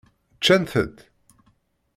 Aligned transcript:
Ččant-tt? 0.37 0.97